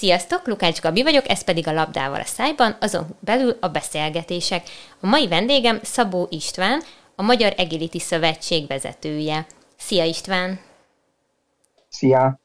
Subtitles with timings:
[0.00, 4.62] Sziasztok, Lukács Gabi vagyok, ez pedig a Labdával a szájban, azon belül a beszélgetések.
[5.00, 6.82] A mai vendégem Szabó István,
[7.14, 9.46] a Magyar Agility Szövetség vezetője.
[9.76, 10.60] Szia István!
[11.88, 12.40] Szia!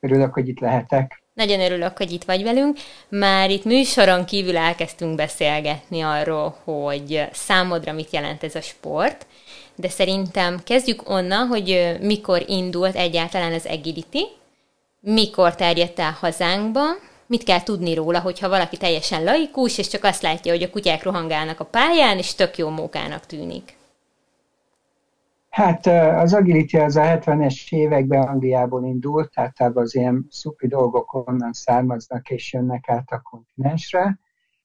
[0.00, 1.22] Örülök, hogy itt lehetek.
[1.34, 2.78] Nagyon örülök, hogy itt vagy velünk.
[3.08, 9.26] Már itt műsoron kívül elkezdtünk beszélgetni arról, hogy számodra mit jelent ez a sport,
[9.74, 14.22] de szerintem kezdjük onnan, hogy mikor indult egyáltalán az agility,
[15.14, 16.80] mikor terjedt el hazánkba,
[17.26, 21.02] mit kell tudni róla, hogyha valaki teljesen laikus, és csak azt látja, hogy a kutyák
[21.02, 23.76] rohangálnak a pályán, és tök jó mókának tűnik.
[25.50, 31.52] Hát az agility az a 70-es években Angliából indult, tehát az ilyen szupi dolgok onnan
[31.52, 34.18] származnak és jönnek át a kontinensre.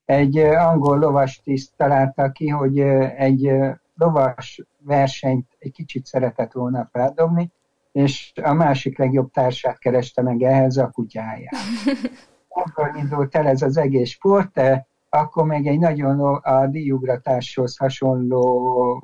[0.05, 3.51] Egy angol lovas tiszt találta ki, hogy egy
[3.95, 7.51] lovas versenyt egy kicsit szeretett volna feldobni,
[7.91, 11.55] és a másik legjobb társát kereste meg ehhez a kutyáját.
[12.63, 19.03] Akkor indult el ez az egész sport, de akkor meg egy nagyon a díjugratáshoz hasonló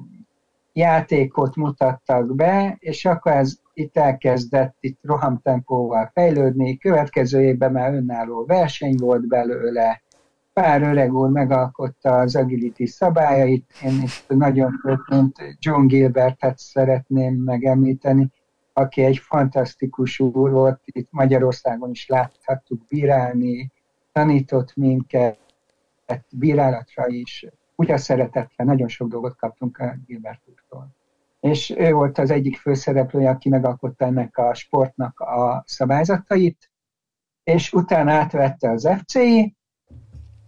[0.74, 8.46] játékot mutattak be, és akkor ez itt elkezdett itt rohamtempóval fejlődni, következő évben már önálló
[8.46, 10.02] verseny volt belőle,
[10.54, 18.32] pár öreg úr megalkotta az agility szabályait, én itt nagyon mint John Gilbertet szeretném megemlíteni,
[18.78, 23.72] aki egy fantasztikus úr volt, itt Magyarországon is láthattuk bírálni,
[24.12, 25.40] tanított minket,
[26.32, 30.96] bírálatra is, a szeretetre, nagyon sok dolgot kaptunk a Gilbert úrtól.
[31.40, 36.72] És ő volt az egyik főszereplője, aki megalkotta ennek a sportnak a szabályzatait,
[37.44, 39.56] és utána átvette az FCI,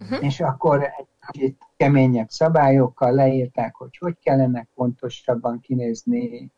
[0.00, 0.24] uh-huh.
[0.24, 6.52] és akkor egy kicsit keményebb szabályokkal leírták, hogy hogy kellene pontosabban kinézni,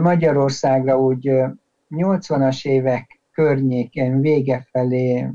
[0.00, 1.30] Magyarországra úgy
[1.90, 5.30] 80-as évek környékén vége felé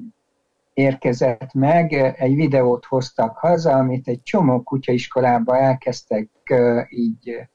[0.73, 6.29] érkezett meg, egy videót hoztak haza, amit egy csomó kutyaiskolában elkezdtek
[6.89, 7.47] így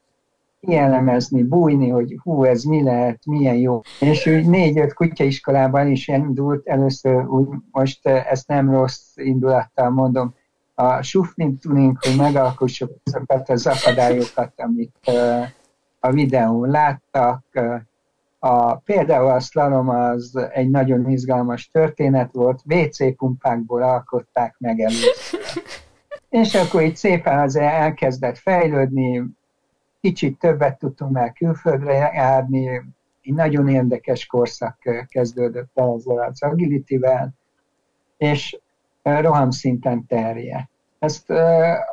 [0.60, 3.80] kielemezni, bújni, hogy hú, ez mi lehet, milyen jó.
[4.00, 10.34] És úgy négy-öt kutyaiskolában is indult, először úgy, most ezt nem rossz indulattal mondom,
[10.75, 15.10] a sufni tuning, hogy megalkossuk azokat az akadályokat, amit
[16.04, 17.44] a videón láttak.
[18.38, 25.41] A, például a slalom az egy nagyon izgalmas történet volt, WC pumpákból alkották meg először.
[26.28, 29.25] És akkor itt szépen az elkezdett fejlődni,
[30.00, 32.69] kicsit többet tudtunk már külföldre járni,
[33.22, 34.78] egy nagyon érdekes korszak
[35.09, 37.34] kezdődött el ezzel az agility-vel,
[38.16, 38.59] és
[39.03, 40.69] rohamszinten terje.
[40.98, 41.32] Ezt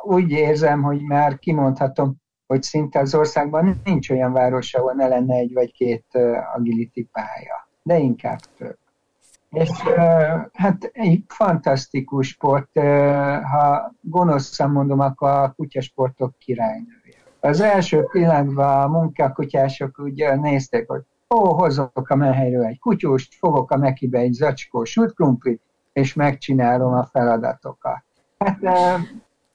[0.02, 2.21] úgy érzem, hogy már kimondhatom,
[2.52, 6.04] hogy szinte az országban nincs olyan város, ahol ne lenne egy vagy két
[6.56, 8.76] agility pálya, de inkább több.
[9.50, 9.70] És
[10.52, 12.78] hát egy fantasztikus sport,
[13.42, 17.16] ha gonoszan mondom, akkor a kutyasportok királynője.
[17.40, 21.02] Az első pillanatban a munkakutyások ugye nézték, hogy
[21.34, 25.60] ó, hozok a menhelyről egy kutyust, fogok a mekibe egy zacskó sütkrumplit,
[25.92, 28.02] és megcsinálom a feladatokat.
[28.38, 28.58] Hát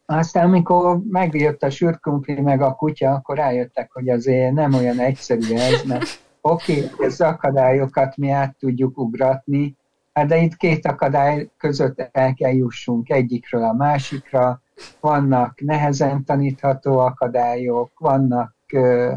[0.09, 5.55] aztán, amikor megjött a sürkrumpli meg a kutya, akkor rájöttek, hogy azért nem olyan egyszerű
[5.55, 6.05] ez, mert
[6.41, 9.75] oké, okay, ez akadályokat mi át tudjuk ugratni,
[10.13, 14.61] hát de itt két akadály között el kell jussunk egyikről a másikra,
[14.99, 19.13] vannak nehezen tanítható akadályok, vannak ö,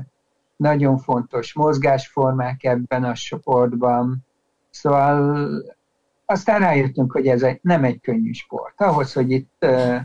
[0.56, 4.26] nagyon fontos mozgásformák ebben a sportban,
[4.70, 5.48] szóval
[6.24, 8.80] aztán rájöttünk, hogy ez egy, nem egy könnyű sport.
[8.80, 9.96] Ahhoz, hogy itt ö,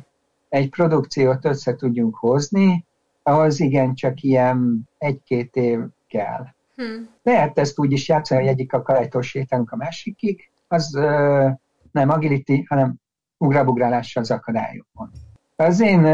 [0.56, 2.86] egy produkciót össze tudjunk hozni,
[3.24, 3.60] ahhoz
[3.94, 6.46] csak ilyen egy-két év kell.
[6.76, 7.10] Hmm.
[7.24, 11.48] Lehet ezt úgy is játszani, hogy egyik akadálytól sétálunk a másikig, az ö,
[11.92, 12.96] nem agility, hanem
[13.38, 15.12] ugrabugrálással az akadályokon.
[15.56, 16.08] Az én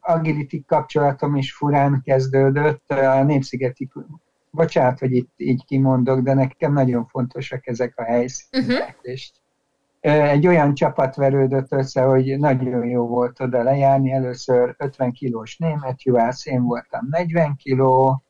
[0.00, 3.88] agility kapcsolatom is furán kezdődött, a Népszigeti,
[4.50, 8.96] bocsánat, hogy itt így kimondok, de nekem nagyon fontosak ezek a helyszínek, uh-huh.
[9.02, 9.32] és
[10.00, 14.12] egy olyan csapat verődött össze, hogy nagyon jó volt oda lejárni.
[14.12, 18.22] Először 50 kilós német juhász, én voltam 40 kiló,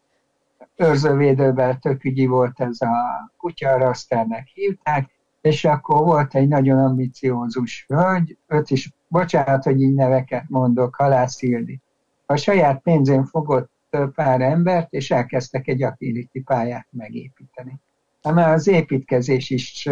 [0.77, 5.11] őrzővédőben tök volt ez a kutya, Rasternek hívták,
[5.41, 11.43] és akkor volt egy nagyon ambiciózus hölgy, öt is, bocsánat, hogy így neveket mondok, Halász
[11.43, 11.81] Ildi.
[12.27, 13.71] A saját pénzén fogott
[14.15, 17.81] pár embert, és elkezdtek egy agility pályát megépíteni.
[18.23, 19.87] Már az építkezés is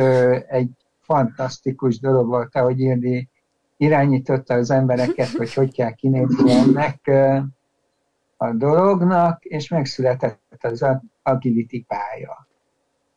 [0.49, 0.71] egy
[1.07, 3.29] fantasztikus dolog volt, ahogy Ildi
[3.77, 7.11] irányította az embereket, hogy hogy kell kinézni ennek
[8.37, 10.87] a dolognak, és megszületett az
[11.23, 12.47] agility pálya.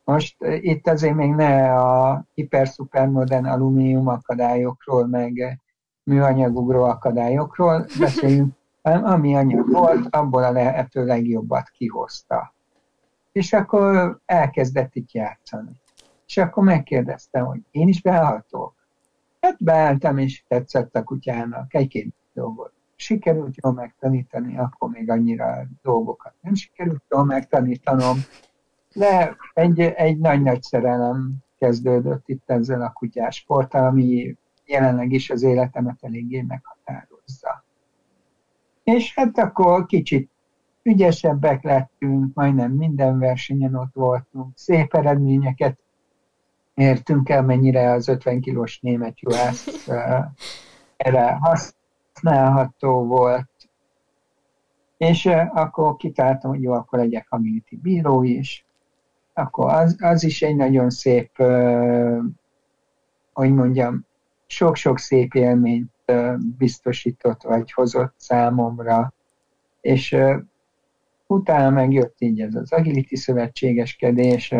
[0.04, 5.60] Most itt azért még ne a hiper-szupermodern alumínium akadályokról, meg
[6.04, 12.54] műanyagugró akadályokról beszéljünk, hanem ami anyag volt, abból a lehető legjobbat kihozta.
[13.32, 15.72] És akkor elkezdett itt játszani.
[16.30, 18.74] És akkor megkérdeztem, hogy én is beállhatok.
[19.42, 22.74] Hát beálltam, és tetszett a kutyának egy-két dolgot.
[22.96, 28.18] Sikerült jól megtanítani, akkor még annyira dolgokat nem sikerült jól megtanítanom,
[28.94, 34.36] de egy, egy nagy-nagy szerelem kezdődött itt ezzel a kutyás sporttal, ami
[34.66, 37.64] jelenleg is az életemet eléggé meghatározza.
[38.84, 40.30] És hát akkor kicsit
[40.84, 45.80] ügyesebbek lettünk, majdnem minden versenyen ott voltunk, szép eredményeket
[46.80, 49.88] értünk el, mennyire az 50 kilós német juhász
[50.98, 53.50] erre használható volt.
[54.98, 58.66] És akkor kitáltam, hogy jó, akkor legyek community bíró is.
[59.34, 61.32] Akkor az, az is egy nagyon szép,
[63.34, 64.06] hogy mondjam,
[64.46, 65.92] sok-sok szép élményt
[66.58, 69.14] biztosított, vagy hozott számomra.
[69.82, 70.18] És
[71.28, 74.54] utána megjött így ez az agility szövetségeskedés,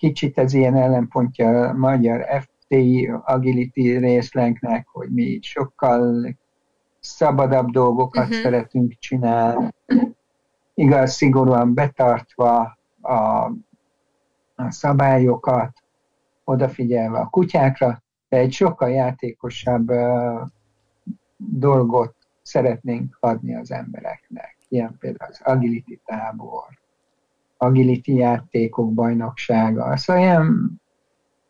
[0.00, 6.36] kicsit ez ilyen ellenpontja a magyar FTI agility részlenknek, hogy mi sokkal
[7.00, 8.40] szabadabb dolgokat uh-huh.
[8.40, 9.68] szeretünk csinálni,
[10.74, 13.44] igaz, szigorúan betartva a,
[14.54, 15.72] a szabályokat,
[16.44, 20.40] odafigyelve a kutyákra, de egy sokkal játékosabb uh,
[21.36, 24.56] dolgot szeretnénk adni az embereknek.
[24.68, 26.79] Ilyen például az agility tábor,
[27.60, 29.96] agility játékok bajnoksága.
[29.96, 30.80] Szóval ilyen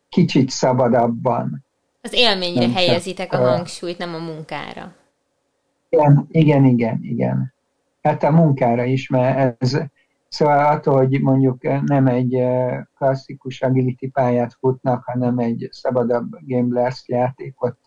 [0.09, 1.65] kicsit szabadabban.
[2.01, 4.95] Az élményre nem helyezitek a hangsúlyt, nem a munkára.
[5.89, 7.53] Igen, igen, igen, igen.
[8.01, 9.77] Hát a munkára is, mert ez,
[10.27, 12.43] szóval attól, hogy mondjuk nem egy
[12.97, 17.77] klasszikus agility pályát futnak, hanem egy szabadabb Gamblers játékot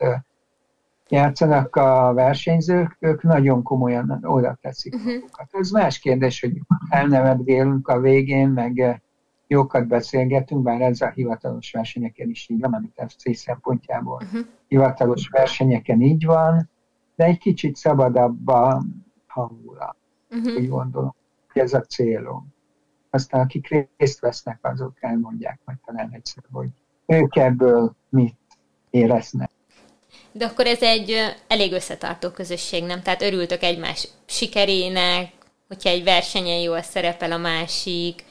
[1.15, 5.13] játszanak a versenyzők, ők nagyon komolyan oda teszik uh-huh.
[5.13, 5.49] magukat.
[5.53, 8.97] Ez más kérdés, hogy elnevetgélünk a végén, meg eh,
[9.47, 14.47] jókat beszélgetünk, bár ez a hivatalos versenyeken is így van, amit FC szempontjából uh-huh.
[14.69, 16.71] hivatalos versenyeken így van,
[17.17, 18.83] de egy kicsit szabadabb a
[19.27, 19.97] hangulat,
[20.31, 20.55] uh-huh.
[20.57, 21.15] úgy gondolom,
[21.53, 22.53] hogy ez a célom.
[23.11, 26.69] Aztán akik részt vesznek, azok elmondják majd talán egyszer, hogy
[27.07, 28.37] ők ebből mit
[28.91, 29.51] éreznek.
[30.37, 33.03] De akkor ez egy elég összetartó közösség, nem?
[33.03, 35.33] Tehát örültök egymás sikerének,
[35.69, 38.25] hogyha egy versenyen jól szerepel a másik,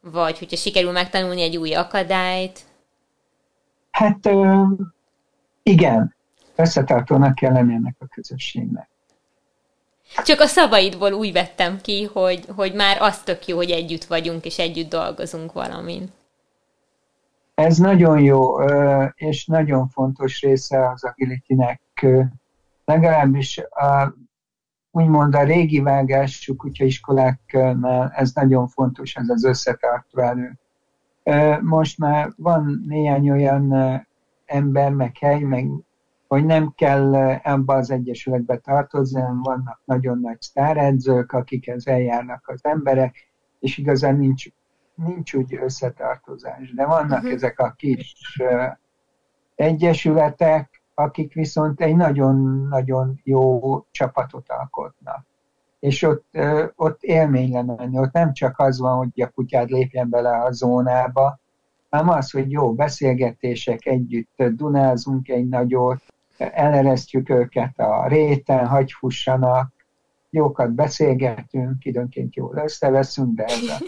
[0.00, 2.60] vagy hogyha sikerül megtanulni egy új akadályt?
[3.90, 4.28] Hát
[5.62, 6.14] igen,
[6.56, 8.88] összetartónak kell lenni ennek a közösségnek.
[10.24, 14.44] Csak a szavaidból úgy vettem ki, hogy, hogy már az tök jó, hogy együtt vagyunk,
[14.44, 16.12] és együtt dolgozunk valamin.
[17.60, 18.62] Ez nagyon jó,
[19.14, 21.80] és nagyon fontos része az agilitynek.
[22.84, 24.14] Legalábbis a,
[24.90, 30.58] úgymond a régi vágású kutyaiskoláknál ez nagyon fontos, ez az összetartó elő.
[31.60, 33.74] Most már van néhány olyan
[34.46, 35.68] ember, meg hely, meg
[36.28, 43.28] hogy nem kell ebbe az egyesületbe tartozni, vannak nagyon nagy sztáredzők, akikhez eljárnak az emberek,
[43.58, 44.44] és igazán nincs
[45.04, 47.32] nincs úgy összetartozás, de vannak uh-huh.
[47.32, 48.66] ezek a kis uh,
[49.54, 53.60] egyesületek, akik viszont egy nagyon-nagyon jó
[53.90, 55.26] csapatot alkotnak.
[55.78, 60.08] És ott, uh, ott élmény lemenni, ott nem csak az van, hogy a kutyád lépjen
[60.10, 61.38] bele a zónába,
[61.90, 66.02] hanem az, hogy jó beszélgetések együtt, dunázunk egy nagyot,
[66.38, 69.72] eleresztjük őket a réten, hagy fussanak,
[70.30, 73.78] jókat beszélgetünk, időnként jól összeveszünk, de ez a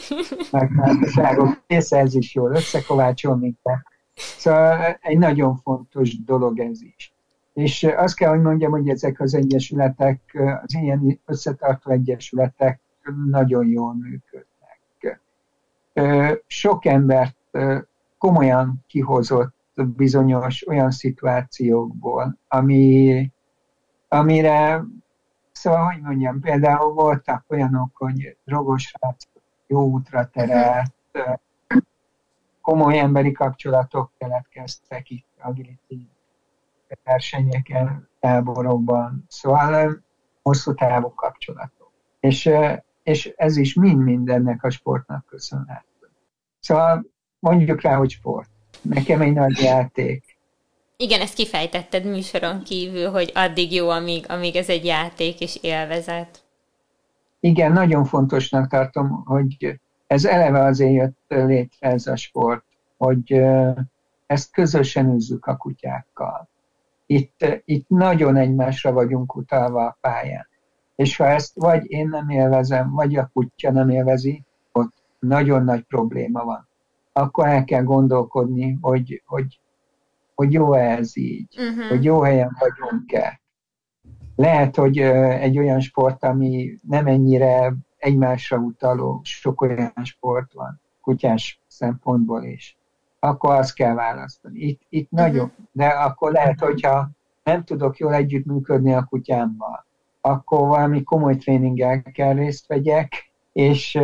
[0.51, 3.83] megtársaságok része, ez is jól összekovácsol minket.
[4.15, 7.15] Szóval egy nagyon fontos dolog ez is.
[7.53, 10.21] És azt kell, hogy mondjam, hogy ezek az egyesületek,
[10.63, 12.81] az ilyen összetartó egyesületek
[13.31, 15.21] nagyon jól működnek.
[16.47, 17.37] Sok embert
[18.19, 19.55] komolyan kihozott
[19.97, 23.31] bizonyos olyan szituációkból, ami,
[24.09, 24.85] amire
[25.63, 29.29] Szóval, hogy mondjam, például voltak olyanok, hogy drogos rác
[29.67, 30.93] jó útra terelt,
[32.61, 36.09] komoly emberi kapcsolatok keletkeztek itt agility
[37.05, 40.03] versenyeken, táborokban, szóval
[40.43, 41.93] hosszú távú kapcsolatok.
[42.21, 42.51] És,
[43.03, 46.11] és ez is mind mindennek a sportnak köszönhető.
[46.61, 47.07] Szóval
[47.39, 48.51] mondjuk rá, hogy sport.
[48.81, 50.32] Nekem egy nagy játék.
[50.97, 56.43] Igen, ezt kifejtetted műsoron kívül, hogy addig jó, amíg, amíg ez egy játék és élvezet.
[57.41, 62.65] Igen, nagyon fontosnak tartom, hogy ez eleve azért jött létre ez a sport,
[62.97, 63.33] hogy
[64.27, 66.49] ezt közösen űzzük a kutyákkal.
[67.07, 70.47] Itt, itt nagyon egymásra vagyunk utalva a pályán.
[70.97, 75.83] És ha ezt vagy én nem élvezem, vagy a kutya nem élvezi, ott nagyon nagy
[75.83, 76.69] probléma van.
[77.13, 79.61] Akkor el kell gondolkodni, hogy, hogy,
[80.43, 81.89] hogy jó ez így, uh-huh.
[81.89, 83.41] hogy jó helyen vagyunk-e.
[84.37, 91.61] Lehet, hogy egy olyan sport, ami nem ennyire egymásra utaló, sok olyan sport van, kutyás
[91.67, 92.77] szempontból is.
[93.19, 94.59] Akkor azt kell választani.
[94.61, 95.29] Itt, itt uh-huh.
[95.29, 97.11] nagyon, de akkor lehet, hogyha
[97.45, 99.87] nem tudok jól együttműködni a kutyámmal,
[100.21, 103.99] akkor valami komoly tréninggel kell részt vegyek, és,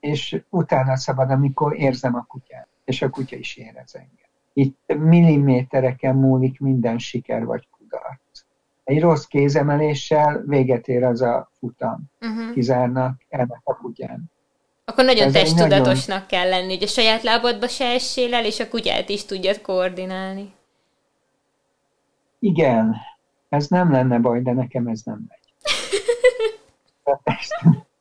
[0.00, 4.23] és utána szabad, amikor érzem a kutyát, és a kutya is érez engem.
[4.56, 8.44] Itt millimétereken múlik minden siker vagy kudarc.
[8.84, 12.10] Egy rossz kézemeléssel véget ér az a futam.
[12.20, 12.52] Uh-huh.
[12.52, 14.32] Kizárnak, elmek a kutyán.
[14.84, 16.26] Akkor nagyon Ez testtudatosnak nagyon...
[16.26, 20.52] kell lenni, hogy a saját lábadba se essél el, és a kutyát is tudjad koordinálni.
[22.38, 22.96] Igen,
[23.48, 25.42] ez nem lenne baj, de nekem ez nem megy.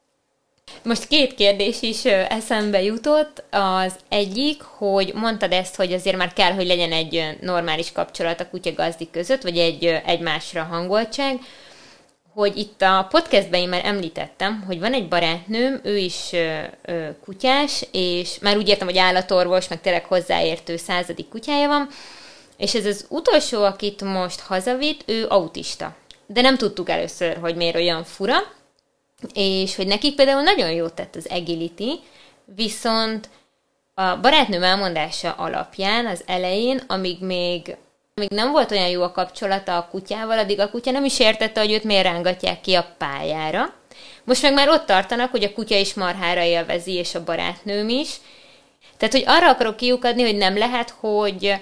[0.81, 3.43] Most két kérdés is eszembe jutott.
[3.51, 8.49] Az egyik, hogy mondtad ezt, hogy azért már kell, hogy legyen egy normális kapcsolat a
[8.49, 11.39] kutya gazdi között, vagy egy egymásra hangoltság,
[12.33, 17.07] hogy itt a podcastben én már említettem, hogy van egy barátnőm, ő is ö, ö,
[17.23, 21.87] kutyás, és már úgy értem, hogy állatorvos, meg tényleg hozzáértő századik kutyája van,
[22.57, 25.95] és ez az utolsó, akit most hazavitt, ő autista.
[26.27, 28.37] De nem tudtuk először, hogy miért olyan fura,
[29.33, 31.99] és hogy nekik például nagyon jót tett az agility,
[32.45, 33.29] viszont
[33.93, 37.77] a barátnőm elmondása alapján az elején, amíg még,
[38.13, 41.59] még nem volt olyan jó a kapcsolata a kutyával, addig a kutya nem is értette,
[41.59, 43.73] hogy őt miért rángatják ki a pályára.
[44.23, 48.09] Most meg már ott tartanak, hogy a kutya is marhára élvezi, és a barátnőm is.
[48.97, 51.53] Tehát, hogy arra akarok kiukadni, hogy nem lehet, hogy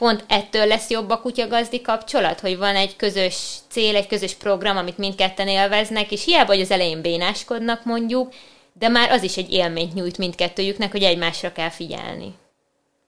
[0.00, 4.76] pont ettől lesz jobb a kutyagazdi kapcsolat, hogy van egy közös cél, egy közös program,
[4.76, 8.32] amit mindketten élveznek, és hiába, hogy az elején bénáskodnak mondjuk,
[8.72, 12.34] de már az is egy élményt nyújt mindkettőjüknek, hogy egymásra kell figyelni.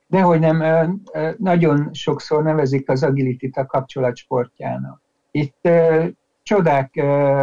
[0.07, 0.63] Dehogy nem,
[1.39, 5.01] nagyon sokszor nevezik az agility a kapcsolatsportjának.
[5.31, 5.69] Itt
[6.43, 6.95] csodák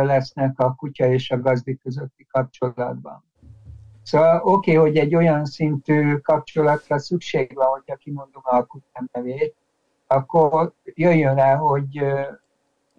[0.03, 3.23] lesznek a kutya és a gazdi közötti kapcsolatban.
[4.09, 9.55] Szóval oké, okay, hogy egy olyan szintű kapcsolatra szükség van, hogyha kimondom a kutyám nevét,
[10.07, 11.93] akkor jöjjön rá, hogy...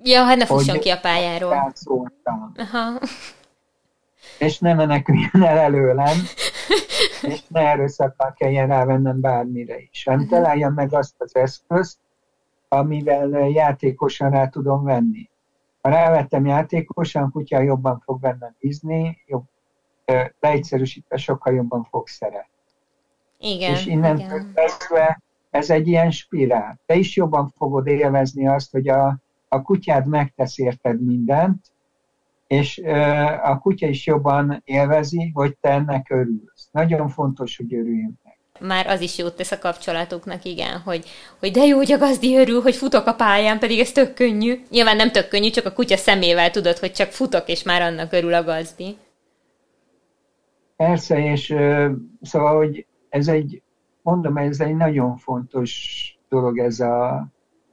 [0.02, 1.72] Ja, hát ne fusson ki a pályáról.
[2.56, 3.00] Aha.
[4.38, 6.16] És ne meneküljön el előlem,
[7.32, 10.38] és ne erőszakkal kelljen rávennem bármire is, hanem uh-huh.
[10.38, 11.98] találjam meg azt az eszközt,
[12.68, 15.28] amivel játékosan rá tudom venni.
[15.82, 19.44] Ha rávettem játékosan, kutya jobban fog bennem bízni, jobb,
[20.40, 22.48] leegyszerűsítve sokkal jobban fog szeretni.
[23.38, 26.78] Igen, és innentől kezdve ez egy ilyen spirál.
[26.86, 31.64] Te is jobban fogod élvezni azt, hogy a, a kutyád megtesz érted mindent,
[32.46, 32.78] és
[33.42, 36.68] a kutya is jobban élvezi, hogy te ennek örülsz.
[36.70, 38.38] Nagyon fontos, hogy örüljünk meg.
[38.60, 41.04] Már az is jót tesz a kapcsolatuknak, igen, hogy,
[41.38, 44.62] hogy de jó, hogy a gazdi örül, hogy futok a pályán, pedig ez tök könnyű.
[44.70, 48.12] Nyilván nem tök könnyű, csak a kutya szemével tudod, hogy csak futok, és már annak
[48.12, 48.96] örül a gazdi.
[50.80, 51.46] Persze, és
[52.20, 53.62] szóval, hogy ez egy,
[54.02, 57.26] mondom, ez egy nagyon fontos dolog ez a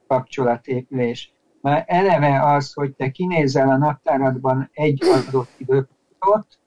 [0.07, 1.33] kapcsolatépülés.
[1.61, 6.59] Már eleve az, hogy te kinézel a naptáradban egy adott időpontot,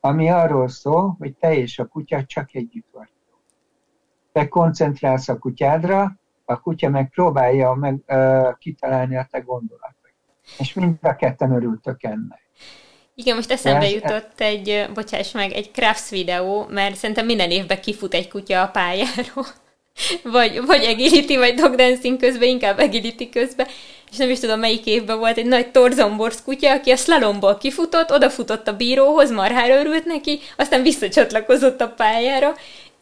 [0.00, 3.10] ami arról szól, hogy te és a kutya csak együtt vagy.
[4.32, 10.14] Te koncentrálsz a kutyádra, a kutya meg próbálja meg, uh, kitalálni a te gondolatait.
[10.58, 12.43] És mind a ketten örültök ennek.
[13.14, 18.14] Igen, most eszembe jutott egy, bocsáss meg, egy Crafts videó, mert szerintem minden évben kifut
[18.14, 19.46] egy kutya a pályáról.
[20.22, 23.66] vagy, vagy agility, vagy dog dancing közben, inkább agility közben,
[24.10, 28.12] és nem is tudom melyik évben volt egy nagy torzomborsz kutya, aki a slalomból kifutott,
[28.12, 32.54] odafutott a bíróhoz, marhára örült neki, aztán visszacsatlakozott a pályára,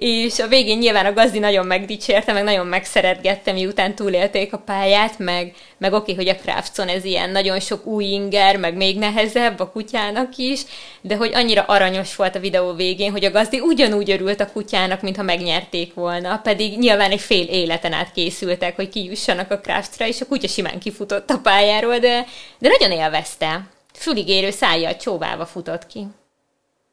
[0.02, 5.18] és a végén nyilván a gazdi nagyon megdicsérte, meg nagyon megszeretgette, miután túlélték a pályát,
[5.18, 9.60] meg, meg oké, hogy a Crafton ez ilyen nagyon sok új inger, meg még nehezebb
[9.60, 10.62] a kutyának is,
[11.00, 15.02] de hogy annyira aranyos volt a videó végén, hogy a gazdi ugyanúgy örült a kutyának,
[15.02, 20.20] mintha megnyerték volna, pedig nyilván egy fél életen át készültek, hogy kijussanak a Craftra, és
[20.20, 22.26] a kutya simán kifutott a pályáról, de,
[22.58, 23.66] de nagyon élvezte.
[23.94, 26.06] Füligérő szájjal csóválva futott ki.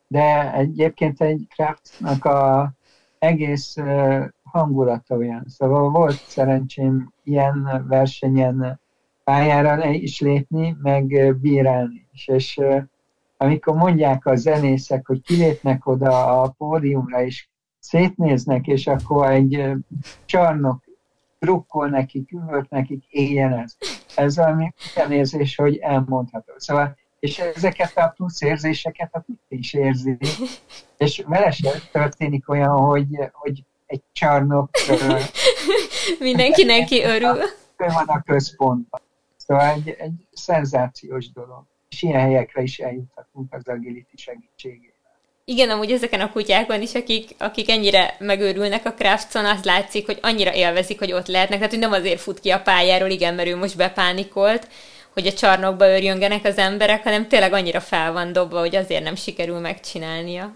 [0.08, 2.72] De egyébként egy Craftnak a
[3.20, 3.76] egész
[4.44, 5.46] hangulata olyan.
[5.48, 8.80] Szóval volt szerencsém ilyen versenyen
[9.24, 12.28] pályára is lépni, meg bírálni is.
[12.28, 12.62] És
[13.38, 17.48] amikor mondják a zenészek, hogy kilépnek oda a pódiumra, és
[17.80, 19.72] szétnéznek, és akkor egy
[20.26, 20.84] csarnok
[21.40, 23.76] drukkol nekik, üvölt nekik, éljen ez.
[24.16, 24.74] Ez valami
[25.10, 26.54] érzés, hogy elmondható.
[26.58, 30.18] Szóval, és ezeket a plusz érzéseket a kutya is érzi,
[30.98, 34.70] és vele sem történik olyan, hogy, hogy egy csarnok...
[36.20, 37.38] Mindenki neki örül.
[37.78, 39.02] Ő van a központban.
[39.38, 41.64] Szóval egy, egy szenzációs dolog.
[41.90, 44.98] És ilyen helyekre is eljuthatunk az agility segítségével.
[45.46, 50.20] Igen, amúgy ezeken a kutyákon is, akik, akik ennyire megőrülnek a Crafton, azt látszik, hogy
[50.22, 51.58] annyira élvezik, hogy ott lehetnek.
[51.58, 54.68] Tehát, hogy nem azért fut ki a pályáról, igen, mert ő most bepánikolt,
[55.14, 59.16] hogy a csarnokba örjöngenek az emberek, hanem tényleg annyira fel van dobva, hogy azért nem
[59.16, 60.56] sikerül megcsinálnia.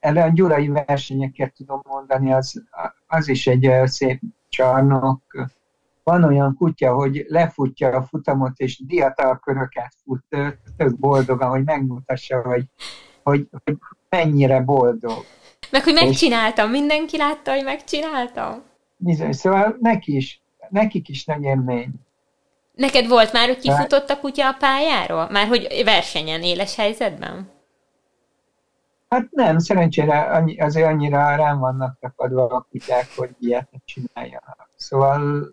[0.00, 2.62] A gyurai versenyeket tudom mondani, az,
[3.06, 5.20] az is egy szép csarnok.
[6.02, 10.24] Van olyan kutya, hogy lefutja a futamot, és diatalköröket fut,
[10.76, 12.64] tök boldogan, hogy megmutassa, hogy,
[13.22, 13.76] hogy, hogy
[14.08, 15.24] mennyire boldog.
[15.70, 18.62] Meg, hogy megcsináltam, és mindenki látta, hogy megcsináltam.
[18.96, 21.90] Bizony, szóval neki is, nekik is nagy élmény.
[22.74, 25.28] Neked volt már, hogy kifutott a kutya a pályáról?
[25.30, 27.52] Már hogy versenyen, éles helyzetben?
[29.08, 34.68] Hát nem, szerencsére annyi, azért annyira rám vannak takadva a kutyák, hogy ilyet csináljanak.
[34.76, 35.52] Szóval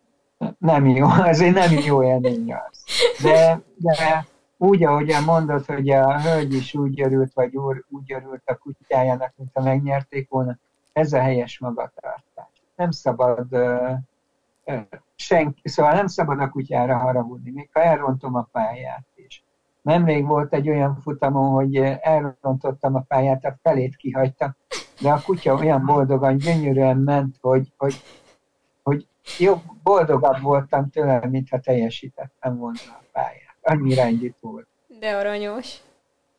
[0.57, 2.83] nem jó, azért nem jó élmény az.
[3.21, 4.25] De, de
[4.57, 9.33] úgy, ahogy mondod, hogy a hölgy is úgy örült, vagy úr úgy örült a kutyájának,
[9.35, 10.57] mint ha megnyerték volna,
[10.93, 12.63] ez a helyes magatartás.
[12.75, 13.47] Nem szabad
[15.15, 19.43] senki, szóval nem szabad a kutyára haragudni, még ha elrontom a pályát is.
[19.81, 24.55] Nemrég volt egy olyan futamon, hogy elrontottam a pályát, a felét kihagytam,
[25.01, 28.01] de a kutya olyan boldogan, gyönyörűen ment, hogy, hogy,
[28.83, 34.67] hogy jobb, boldogabb voltam tőle, mintha teljesítettem volna a pályát annyira együtt volt.
[34.99, 35.81] De aranyos.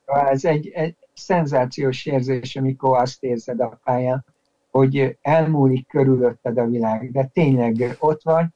[0.04, 4.24] Ez egy, egy szenzációs érzés, amikor azt érzed a pályán,
[4.72, 8.46] hogy elmúlik körülötted a világ, de tényleg ott vagy,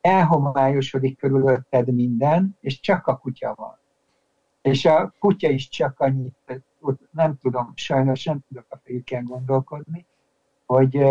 [0.00, 3.78] elhomályosodik körülötted minden, és csak a kutya van.
[4.62, 6.36] És a kutya is csak annyit,
[7.10, 10.06] nem tudom, sajnos nem tudok a fejükkel gondolkodni,
[10.66, 11.04] hogy,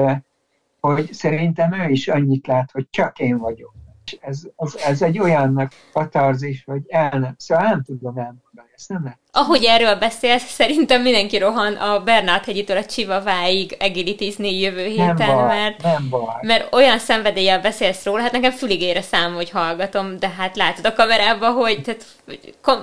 [0.79, 3.73] hogy szerintem ő is annyit lát, hogy csak én vagyok
[4.21, 9.03] ez, ez, ez egy olyan katarzis, hogy el nem, szóval nem tudom elmondani, ezt nem
[9.03, 9.19] lehet.
[9.31, 15.35] Ahogy erről beszélsz, szerintem mindenki rohan a Bernát hegyitől a Csivaváig egilitizni jövő héten, nem
[15.35, 16.35] baj, mert, nem baj.
[16.41, 20.93] mert olyan szenvedéllyel beszélsz róla, hát nekem füligére szám, hogy hallgatom, de hát látod a
[20.93, 22.05] kamerába, hogy tehát,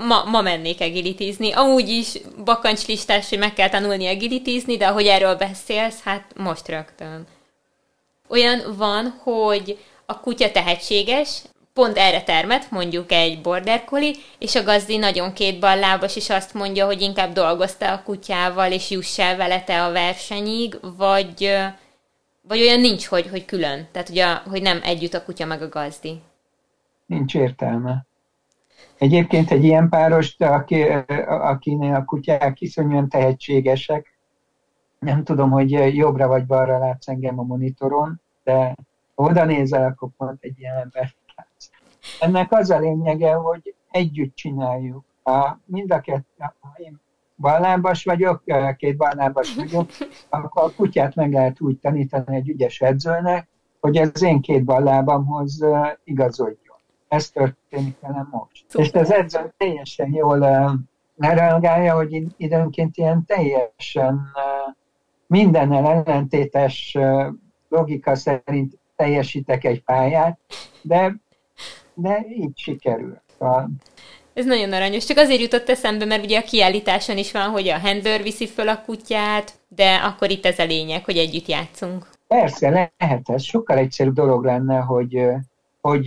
[0.07, 1.53] ma, ma mennék egilitizni.
[1.53, 7.27] Amúgy is bakancslistás, hogy meg kell tanulni egilitizni, de ahogy erről beszélsz, hát most rögtön.
[8.29, 9.79] Olyan van, hogy
[10.11, 11.43] a kutya tehetséges,
[11.73, 16.87] pont erre termet, mondjuk egy border collie, és a gazdi nagyon kétballábas, és azt mondja,
[16.87, 21.57] hogy inkább dolgozta a kutyával, és juss el vele a versenyig, vagy,
[22.43, 25.69] vagy olyan nincs, hogy, hogy külön, tehát hogy, hogy nem együtt a kutya meg a
[25.69, 26.21] gazdi.
[27.07, 28.07] Nincs értelme.
[28.99, 30.83] Egyébként egy ilyen páros, aki,
[31.27, 34.19] akinél a kutyák iszonyúan tehetségesek,
[34.99, 38.75] nem tudom, hogy jobbra vagy balra látsz engem a monitoron, de
[39.21, 41.15] oda nézel, akkor pont egy ilyen ember
[42.21, 45.05] Ennek az a lényege, hogy együtt csináljuk.
[45.25, 47.01] A, mind a kettő, ha én
[47.37, 48.43] ballábas vagyok,
[48.77, 49.91] két ballábas vagyok,
[50.29, 53.49] akkor a kutyát meg lehet úgy tanítani egy ügyes edzőnek,
[53.81, 55.65] hogy az én két ballábamhoz
[56.05, 56.77] igazodjon.
[57.09, 58.65] Ez történik velem most.
[58.69, 58.87] Szuper.
[58.87, 60.39] És az edző teljesen jól
[61.17, 64.21] reagálja, hogy időnként ilyen teljesen
[65.27, 66.99] mindennel ellentétes
[67.69, 70.39] logika szerint teljesítek egy pályát,
[70.83, 71.17] de,
[71.95, 73.21] de így sikerül.
[73.39, 73.65] A,
[74.33, 75.05] ez nagyon aranyos.
[75.05, 78.69] Csak azért jutott eszembe, mert ugye a kiállításon is van, hogy a handler viszi föl
[78.69, 82.09] a kutyát, de akkor itt ez a lényeg, hogy együtt játszunk.
[82.27, 83.43] Persze, lehet ez.
[83.43, 85.23] Sokkal egyszerűbb dolog lenne, hogy,
[85.81, 86.07] hogy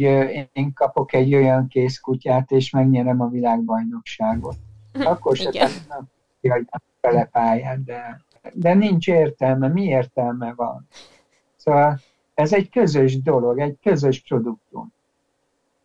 [0.54, 4.56] én kapok egy olyan kész kutyát, és megnyerem a világbajnokságot.
[5.04, 5.50] Akkor se
[6.42, 8.22] kiadjam fele pályát, de,
[8.54, 9.68] de nincs értelme.
[9.68, 10.88] Mi értelme van?
[11.56, 12.00] Szóval
[12.34, 14.94] ez egy közös dolog, egy közös produktum.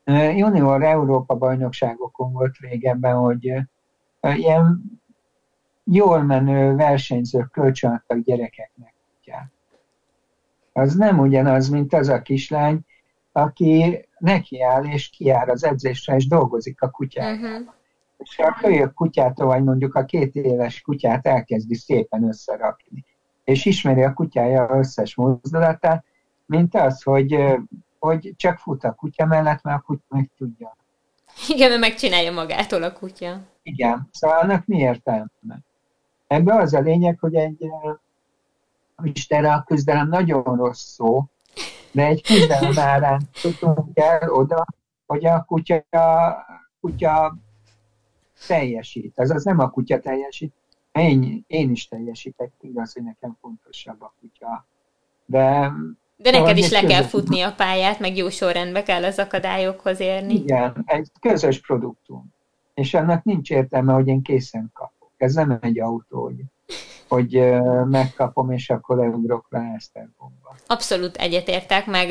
[0.04, 3.52] Junior Európa bajnokságokon volt régebben, hogy
[4.20, 4.82] ilyen
[5.84, 9.50] jól menő versenyzők kölcsönadtak gyerekeknek kutyát.
[10.72, 12.80] Az nem ugyanaz, mint az a kislány,
[13.32, 17.50] aki nekiáll és kiáll az edzésre, és dolgozik a kutyájával.
[17.50, 17.74] Uh-huh.
[18.16, 23.04] És a kölyök kutyától, vagy mondjuk a két éves kutyát elkezdi szépen összerakni,
[23.44, 26.04] és ismeri a kutyája összes mozdulatát,
[26.48, 27.38] mint az, hogy,
[27.98, 30.76] hogy csak fut a kutya mellett, mert a kutya meg tudja.
[31.48, 33.40] Igen, mert megcsinálja magától a kutya.
[33.62, 35.58] Igen, szóval annak mi értelme?
[36.26, 37.70] Ebben az a lényeg, hogy egy
[39.02, 41.24] Istenre a küzdelem nagyon rossz szó,
[41.92, 44.66] de egy küzdelem árán tudunk el oda,
[45.06, 46.36] hogy a kutya, a
[46.80, 47.36] kutya
[48.46, 49.18] teljesít.
[49.18, 50.52] Ez az nem a kutya teljesít,
[50.92, 54.66] én, én is teljesítek, igaz, hogy nekem fontosabb a kutya.
[55.24, 55.72] De
[56.20, 60.34] de neked is le kell futni a pályát, meg jó sorrendbe kell az akadályokhoz érni.
[60.34, 62.34] Igen, egy közös produktum.
[62.74, 65.12] És annak nincs értelme, hogy én készen kapok.
[65.16, 66.42] Ez nem egy autó, hogy,
[67.08, 70.56] hogy megkapom, és akkor leugrok rá Eszterbomba.
[70.66, 72.08] Abszolút egyetértek, meg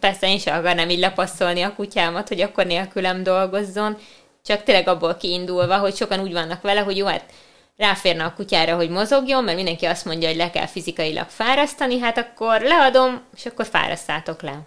[0.00, 3.96] persze én sem akarnám így lepasszolni a kutyámat, hogy akkor nélkülem dolgozzon,
[4.44, 7.32] csak tényleg abból kiindulva, hogy sokan úgy vannak vele, hogy jó, hát
[7.76, 12.18] ráférne a kutyára, hogy mozogjon, mert mindenki azt mondja, hogy le kell fizikailag fárasztani, hát
[12.18, 14.66] akkor leadom, és akkor fárasztátok le.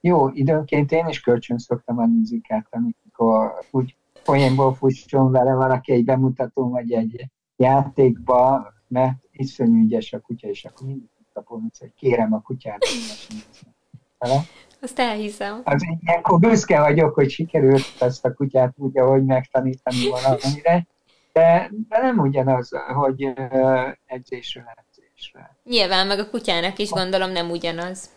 [0.00, 6.04] Jó, időnként én is kölcsön szoktam a muzikát, amikor úgy poénból fusson vele valaki egy
[6.04, 7.24] bemutató, vagy egy
[7.56, 12.84] játékba, mert iszonyú ügyes a kutya, és akkor mindig kapom, hogy kérem a kutyát,
[14.18, 14.40] vele.
[14.80, 15.60] Azt elhiszem.
[15.64, 20.86] Az ilyenkor büszke vagyok, hogy sikerült ezt a kutyát úgy, ahogy megtanítani valamire,
[21.36, 23.32] de, de nem ugyanaz, hogy
[24.06, 25.56] edzésről edzésre.
[25.64, 28.10] Nyilván, meg a kutyának is gondolom nem ugyanaz.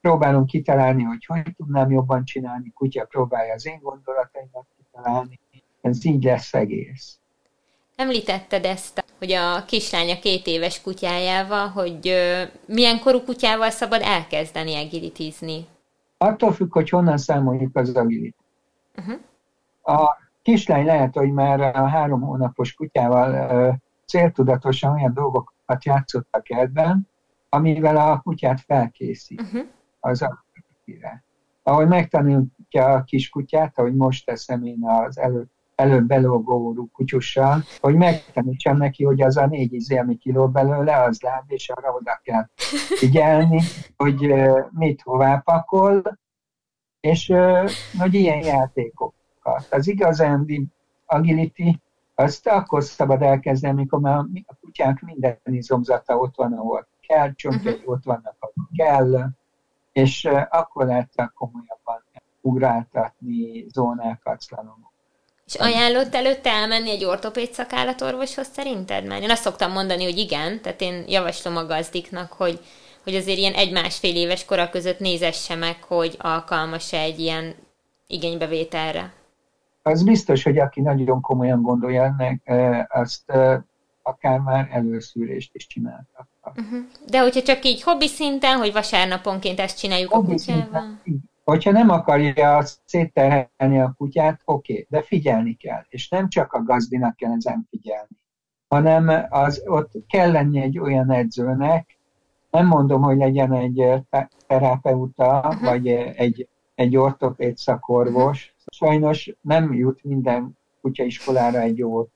[0.00, 5.40] Próbálunk kitalálni, hogy hogy tudnám jobban csinálni, kutya próbálja az én gondolataimat kitalálni,
[5.80, 7.18] ez így lesz egész.
[7.96, 12.14] Említetted ezt, hogy a kislánya két éves kutyájával, hogy
[12.66, 15.66] milyen korú kutyával szabad elkezdeni agilitizni?
[16.16, 18.36] Attól függ, hogy honnan számoljuk az agilit.
[18.96, 19.20] Uh-huh.
[19.82, 27.08] A kislány lehet, hogy már a három hónapos kutyával céltudatosan olyan dolgokat játszottak ebben,
[27.48, 29.62] amivel a kutyát felkészít uh-huh.
[30.00, 31.24] az aktivitére.
[31.62, 37.94] Ahogy megtanulja a kis kutyát, ahogy most teszem én az előtt előbb belógó kutyussal, hogy
[37.94, 42.20] megtanítsam neki, hogy az a négy izé, ami kiló belőle, az láb, és arra oda
[42.22, 42.48] kell
[42.98, 43.60] figyelni,
[43.96, 44.34] hogy
[44.70, 46.18] mit hová pakol,
[47.00, 47.32] és
[47.98, 49.66] hogy ilyen játékok sokat.
[49.70, 50.72] Az igazán
[51.06, 51.78] agility,
[52.14, 57.74] azt akkor szabad elkezdeni, amikor már a kutyák minden izomzata ott van, ahol kell, csontjai
[57.74, 57.90] uh-huh.
[57.90, 59.28] ott vannak, ahol kell,
[59.92, 62.04] és akkor lehet komolyabban
[62.40, 64.92] ugráltatni zónákat, szlalomok.
[65.46, 69.06] És ajánlott előtte elmenni egy ortopéd szakállatorvoshoz szerinted?
[69.06, 72.60] Mert én azt szoktam mondani, hogy igen, tehát én javaslom a gazdiknak, hogy,
[73.02, 77.54] hogy azért ilyen egy-másfél éves kora között nézesse meg, hogy alkalmas -e egy ilyen
[78.06, 79.12] igénybevételre
[79.86, 82.50] az biztos, hogy aki nagyon komolyan gondolja ennek,
[82.88, 83.32] azt
[84.02, 86.28] akár már előszűrést is csináltak.
[86.44, 86.78] Uh-huh.
[87.06, 90.98] De hogyha csak így hobbi szinten, hogy vasárnaponként ezt csináljuk hobbi a kutyával?
[91.02, 95.84] Szinten, hogyha nem akarja szétterhelni a kutyát, oké, okay, de figyelni kell.
[95.88, 98.16] És nem csak a gazdinak kell ezen figyelni,
[98.68, 101.98] hanem az, ott kell lenni egy olyan edzőnek,
[102.50, 103.84] nem mondom, hogy legyen egy
[104.46, 105.62] terapeuta, uh-huh.
[105.62, 112.08] vagy egy, egy ortopéd szakorvos, sajnos nem jut minden kutyaiskolára egy jó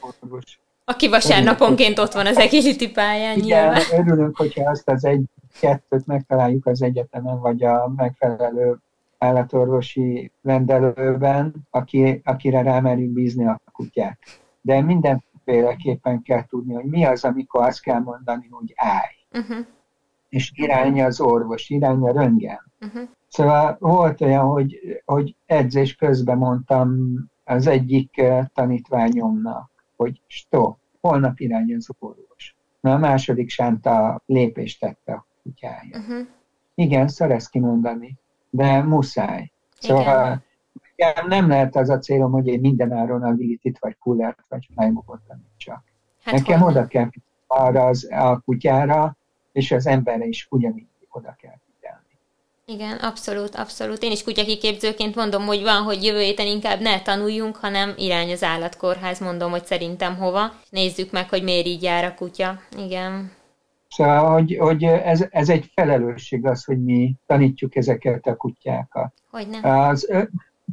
[0.00, 0.60] orvos.
[0.84, 4.06] Aki vasárnaponként ott van az egészíti pályán Igen, nyilván.
[4.06, 8.78] örülünk, hogyha azt az egy-kettőt megtaláljuk az egyetemen, vagy a megfelelő
[9.18, 14.18] állatorvosi rendelőben, aki, akire rámerünk bízni a kutyát.
[14.60, 19.42] De mindenféleképpen kell tudni, hogy mi az, amikor azt kell mondani, hogy állj.
[19.44, 19.66] Uh-huh.
[20.28, 22.72] És irány az orvos, irány a röngen.
[22.80, 23.08] Uh-huh.
[23.32, 27.14] Szóval volt olyan, hogy, hogy edzés közben mondtam
[27.44, 32.56] az egyik eh, tanítványomnak, hogy stop, holnap irány az orvos.
[32.80, 35.98] Na a második sánta lépést tette a kutyája.
[35.98, 36.26] Uh-huh.
[36.74, 38.18] Igen, szóval ezt kimondani,
[38.50, 39.52] de muszáj.
[39.78, 40.42] Szóval
[40.94, 41.26] Igen.
[41.26, 45.20] nem lehet az a célom, hogy én mindenáron a ligitit, vagy kullert, vagy flymogot
[45.56, 45.84] csak.
[46.22, 46.70] Hát Nekem hol?
[46.70, 47.08] oda kell
[47.46, 49.16] arra az, a kutyára,
[49.52, 51.60] és az emberre is ugyanígy oda kell
[52.66, 54.02] igen, abszolút, abszolút.
[54.02, 58.42] Én is kutyakiképzőként mondom, hogy van, hogy jövő héten inkább ne tanuljunk, hanem irány az
[58.42, 60.52] állatkórház, mondom, hogy szerintem hova.
[60.70, 62.60] Nézzük meg, hogy miért így jár a kutya.
[62.76, 63.32] Igen.
[63.88, 69.12] Szóval, hogy, hogy ez, ez egy felelősség az, hogy mi tanítjuk ezeket a kutyákat.
[69.30, 69.86] Hogyne.
[69.86, 70.12] Az,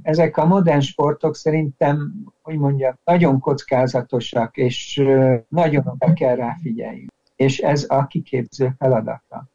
[0.02, 5.02] ezek a modern sportok szerintem, hogy mondjam, nagyon kockázatosak, és
[5.48, 7.12] nagyon oda kell rá figyeljünk.
[7.36, 9.48] És ez a kiképző feladata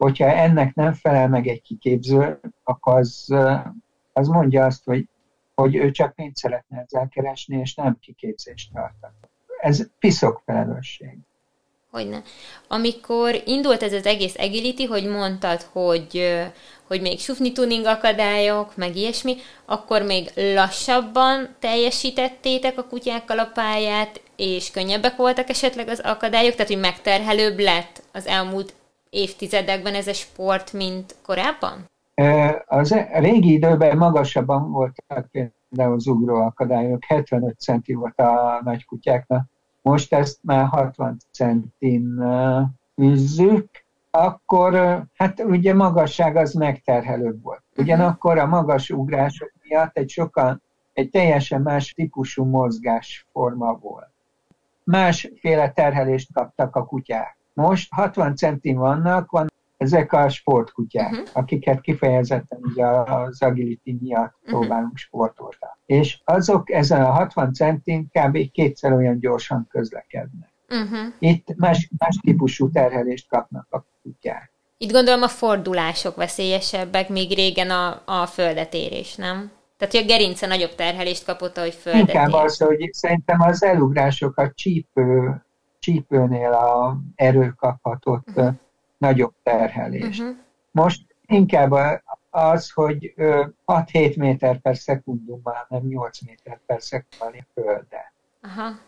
[0.00, 3.34] hogyha ennek nem felel meg egy kiképző, akkor az,
[4.12, 5.08] az mondja azt, hogy,
[5.54, 9.14] hogy ő csak pénzt szeretne ezzel keresni, és nem kiképzést tartani.
[9.60, 11.18] Ez piszok felelősség.
[11.90, 12.22] Hogyne.
[12.68, 16.38] Amikor indult ez az egész agility, hogy mondtad, hogy,
[16.86, 24.20] hogy még sufni tuning akadályok, meg ilyesmi, akkor még lassabban teljesítettétek a kutyákkal a pályát,
[24.36, 28.74] és könnyebbek voltak esetleg az akadályok, tehát hogy megterhelőbb lett az elmúlt
[29.10, 31.88] évtizedekben ez a sport, mint korábban?
[32.66, 39.44] Az régi időben magasabban voltak például az ugróakadályok, 75 centi volt a nagy kutyáknak,
[39.82, 42.24] most ezt már 60 centin
[43.02, 43.68] űzzük,
[44.10, 47.62] akkor hát ugye magasság az megterhelőbb volt.
[47.72, 47.82] Mhm.
[47.82, 50.60] Ugyanakkor a magas ugrások miatt egy sokkal,
[50.92, 54.10] egy teljesen más típusú mozgásforma volt.
[54.84, 57.36] Másféle terhelést kaptak a kutyák.
[57.52, 61.28] Most 60 centin vannak, van ezek a sportkutyák, uh-huh.
[61.32, 64.58] akiket kifejezetten ugye az agility miatt uh-huh.
[64.58, 65.56] próbálunk sportolni.
[65.86, 68.50] És azok ezen a 60 centin kb.
[68.50, 70.52] kétszer olyan gyorsan közlekednek.
[70.68, 71.14] Uh-huh.
[71.18, 74.52] Itt más, más típusú terhelést kapnak a kutyák.
[74.76, 79.50] Itt gondolom a fordulások veszélyesebbek, még régen a, a földetérés, nem?
[79.76, 84.36] Tehát, hogy a gerince nagyobb terhelést kapott, ahogy földet Inkább az, hogy szerintem az elugrások
[84.36, 85.42] a csípő,
[85.80, 88.54] csípőnél a erő kaphatott uh-huh
[89.00, 90.20] nagyobb terhelést.
[90.20, 90.36] Uh-huh.
[90.70, 91.72] Most inkább
[92.30, 93.14] az, hogy
[93.66, 98.12] 6-7 méter per szekundummal, nem 8 méter per szekundummal földe.
[98.42, 98.78] Aha.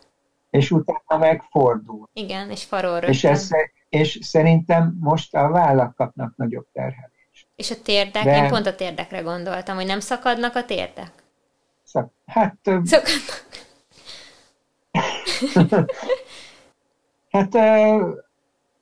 [0.50, 2.09] És utána megfordul.
[2.12, 3.48] Igen, és farol és, ez,
[3.88, 7.46] és szerintem most a vállak kapnak nagyobb terhelést.
[7.57, 8.24] És a térdek?
[8.24, 8.37] De...
[8.37, 11.12] Én pont a térdekre gondoltam, hogy nem szakadnak a térdek?
[11.83, 12.12] Szak...
[12.26, 12.57] Hát...
[12.62, 13.50] Szakadnak.
[17.33, 17.51] hát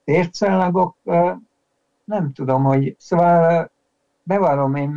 [0.04, 0.96] tércellagok,
[2.04, 3.70] nem tudom, hogy szóval
[4.22, 4.94] bevallom, én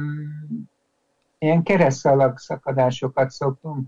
[1.38, 3.88] ilyen keresztszalag szakadásokat szoktunk,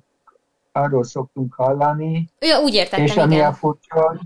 [0.72, 2.30] arról szoktunk hallani.
[2.40, 3.50] Ja, úgy értettem, És ami igen.
[3.50, 4.20] a furcsa,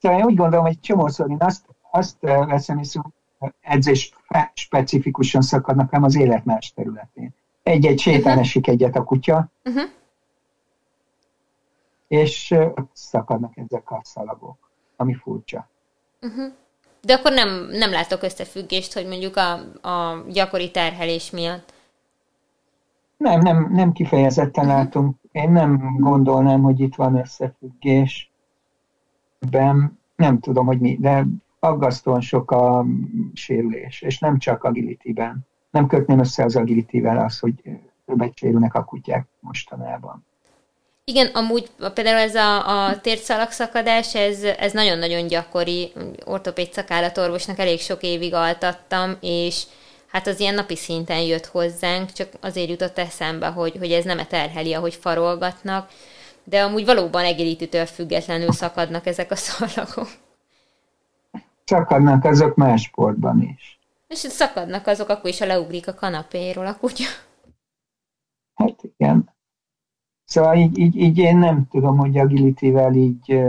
[0.00, 3.00] szóval én úgy gondolom, hogy csomószor én azt, azt veszem észre,
[3.38, 4.14] hogy edzés
[4.54, 7.34] specifikusan szakadnak, hanem az élet más területén.
[7.62, 8.40] Egy-egy sétán uh-huh.
[8.40, 9.82] esik egyet a kutya, uh-huh.
[12.08, 12.54] És
[12.92, 14.66] szakadnak ezek a szalagok
[14.96, 15.68] ami furcsa.
[16.22, 16.52] Uh-huh.
[17.02, 19.52] De akkor nem, nem látok összefüggést, hogy mondjuk a,
[19.88, 21.74] a gyakori terhelés miatt.
[23.16, 24.80] Nem, nem, nem kifejezetten uh-huh.
[24.80, 25.16] látunk.
[25.32, 28.30] Én nem gondolnám, hogy itt van összefüggés.
[29.50, 31.26] Ben, nem tudom, hogy mi, de
[31.58, 32.84] aggasztóan sok a
[33.32, 35.46] sérülés, és nem csak agility-ben.
[35.70, 37.54] Nem kötném össze az agility-vel az, hogy
[38.04, 40.24] többet sérülnek a kutyák mostanában.
[41.10, 45.92] Igen, amúgy például ez a, a térszalagszakadás, ez, ez nagyon-nagyon gyakori.
[46.24, 49.62] Ortopéd szakállatorvosnak elég sok évig altattam, és
[50.06, 54.26] hát az ilyen napi szinten jött hozzánk, csak azért jutott eszembe, hogy, hogy ez nem
[54.28, 55.90] terheli, ahogy farolgatnak,
[56.44, 60.08] de amúgy valóban egérítőtől függetlenül szakadnak ezek a szalagok.
[61.64, 63.78] Szakadnak azok más sportban is.
[64.08, 67.08] És szakadnak azok, akkor is, ha leugrik a kanapéról a kutya.
[68.54, 69.34] Hát igen.
[70.26, 73.44] Szóval így, így, így én nem tudom, hogy agility-vel így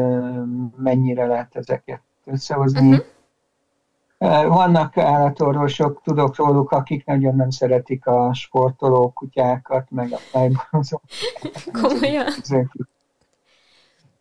[0.75, 2.89] mennyire lehet ezeket összehozni.
[2.89, 4.47] Uh-huh.
[4.47, 11.01] Vannak állatorvosok, tudok róluk, akik nagyon nem szeretik a sportoló kutyákat, meg a fájbozók.
[11.81, 12.25] Komolyan?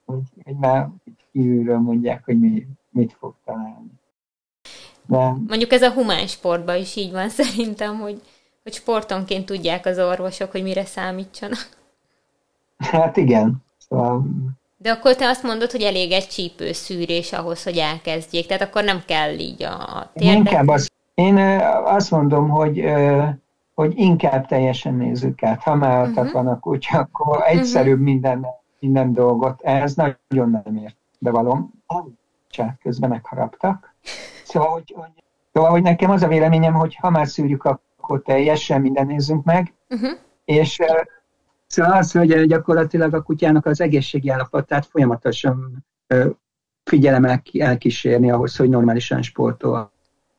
[0.04, 0.88] Hogy, hogy már
[1.32, 3.90] kívülről mondják, hogy mi, mit fog találni.
[5.06, 5.18] De...
[5.46, 8.22] Mondjuk ez a humán sportban is így van szerintem, hogy,
[8.62, 11.75] hogy sportonként tudják az orvosok, hogy mire számítsanak.
[12.78, 13.64] Hát igen.
[13.88, 14.24] Szóval...
[14.76, 18.84] De akkor te azt mondod, hogy elég egy csípő szűrés ahhoz, hogy elkezdjék, tehát akkor
[18.84, 20.36] nem kell így a térdek.
[20.36, 21.36] Inkább az, én
[21.84, 22.84] azt mondom, hogy
[23.76, 25.62] hogy inkább teljesen nézzük át.
[25.62, 26.32] Ha már uh-huh.
[26.32, 28.04] van a kutya, akkor egyszerűbb uh-huh.
[28.04, 28.46] minden,
[28.78, 29.62] minden dolgot.
[29.62, 31.70] Ez nagyon nem ért, bevalom.
[32.48, 33.94] Csát közben megharaptak.
[34.44, 38.80] Szóval hogy, hogy, szóval, hogy nekem az a véleményem, hogy ha már szűrjük, akkor teljesen
[38.80, 40.10] minden nézzünk meg, uh-huh.
[40.44, 40.78] és
[41.66, 45.87] Szóval az, hogy gyakorlatilag a kutyának az egészségi állapotát folyamatosan
[46.85, 49.92] figyelemmel elkísérni ahhoz, hogy normálisan sportol.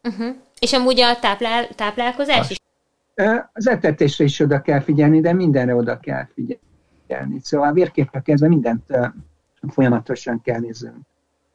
[0.04, 0.36] Uh-huh.
[0.60, 2.58] És amúgy a táplál, táplálkozás is?
[3.54, 7.40] Az etetésre is oda kell figyelni, de mindenre oda kell figyelni.
[7.42, 8.84] Szóval a vérképre kezdve mindent
[9.70, 10.92] folyamatosan kell nézni.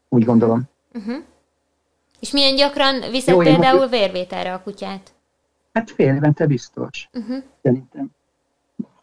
[0.08, 0.62] Úgy gondolom.
[0.92, 1.16] Uh-huh.
[2.20, 3.90] És milyen gyakran viszed Jó, például most...
[3.90, 5.14] vérvételre a kutyát?
[5.72, 7.08] Hát fél évente biztos.
[7.12, 7.42] Uh-huh.
[7.62, 8.10] Szerintem.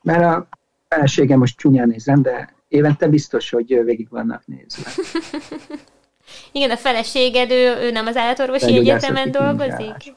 [0.02, 0.48] Mert a
[0.90, 4.92] feleségem most csúnyán nézem, de évente biztos, hogy végig vannak nézve.
[6.52, 10.14] Igen, a feleséged, ő, ő nem az állatorvosi egyetemen dolgozik?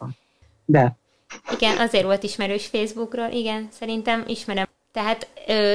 [0.64, 0.96] De.
[1.52, 4.66] Igen, azért volt ismerős Facebookról, igen, szerintem ismerem.
[4.92, 5.28] Tehát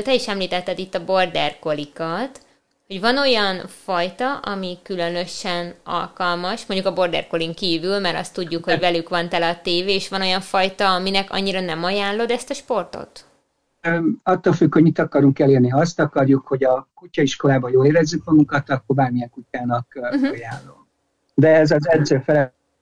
[0.04, 2.40] te is említetted itt a border kolikat,
[2.88, 8.64] hogy van olyan fajta, ami különösen alkalmas, mondjuk a border collie kívül, mert azt tudjuk,
[8.64, 12.50] hogy velük van tele a tévé, és van olyan fajta, aminek annyira nem ajánlod ezt
[12.50, 13.26] a sportot?
[14.24, 15.70] Attól függ, hogy mit akarunk elérni.
[15.70, 20.30] Ha azt akarjuk, hogy a kutyaiskolában jól érezzük magunkat, akkor bármilyen kutyának uh-huh.
[20.30, 20.88] ajánlom.
[21.34, 22.24] De ez az edző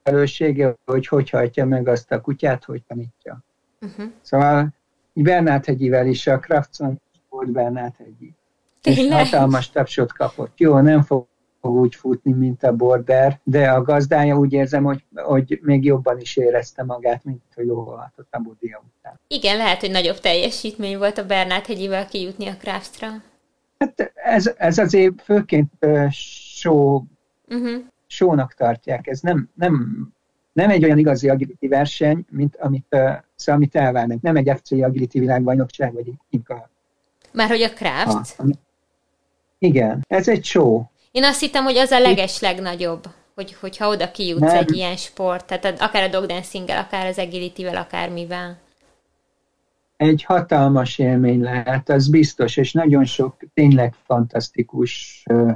[0.03, 3.43] felelőssége, hogy hogy hajtja meg azt a kutyát, hogy tanítja.
[3.81, 4.05] Uh-huh.
[4.21, 4.73] Szóval
[5.13, 8.33] Bernát hegyivel is a Kraftson volt Bernát hegyi.
[8.81, 9.23] Tényleg?
[9.23, 10.59] És hatalmas tapsot kapott.
[10.59, 11.27] Jó, nem fog
[11.69, 16.37] úgy futni, mint a border, de a gazdája úgy érzem, hogy, hogy még jobban is
[16.37, 19.19] érezte magát, mint hogy lóholhatott a budia után.
[19.27, 23.07] Igen, lehet, hogy nagyobb teljesítmény volt a Bernát hegyivel kijutni a Craftsra.
[23.79, 27.03] Hát ez, ez azért főként uh, show,
[27.47, 27.81] uh-huh.
[28.07, 29.07] show-nak tartják.
[29.07, 30.07] Ez nem, nem,
[30.53, 32.99] nem egy olyan igazi agility verseny, mint amit, uh,
[33.35, 34.21] szóval amit elvárnak.
[34.21, 36.69] Nem egy FC agility világbajnokság, vagy inkább.
[37.31, 38.35] Már hogy a Craft?
[38.39, 38.47] Ah,
[39.57, 40.83] igen, ez egy show.
[41.15, 43.03] Én azt hittem, hogy az a leges legnagyobb,
[43.35, 44.57] hogy, hogyha oda kijutsz Nem.
[44.57, 48.57] egy ilyen sport, tehát akár a dog dancing akár az agility-vel, akármivel.
[49.97, 55.51] Egy hatalmas élmény lehet, az biztos, és nagyon sok tényleg fantasztikus uh,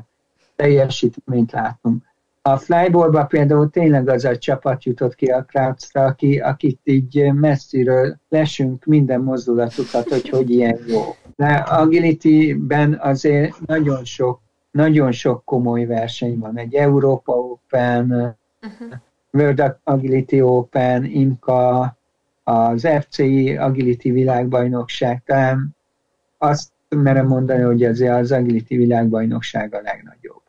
[0.55, 2.03] teljesítményt látunk.
[2.41, 8.17] A flyballba például tényleg az a csapat jutott ki a Krautzra, aki, akit így messziről
[8.29, 11.15] lesünk minden mozdulatukat, hogy hogy ilyen jó.
[11.35, 16.57] De Agility-ben azért nagyon sok, nagyon sok komoly verseny van.
[16.57, 18.93] Egy Európa Open, uh-huh.
[19.31, 21.97] World Agility Open, IMCA,
[22.43, 25.75] az FCI Agility világbajnokság, talán
[26.37, 30.41] azt merem mondani, hogy azért az Agility világbajnokság a legnagyobb.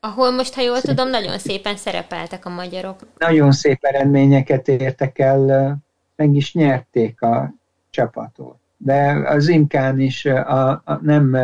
[0.00, 0.96] Ahol most, ha jól szépen.
[0.96, 3.00] tudom, nagyon szépen szerepeltek a magyarok.
[3.18, 5.76] Nagyon szép eredményeket értek el,
[6.16, 7.54] meg is nyerték a
[7.90, 11.36] csapatot de az imkán is a, a, nem,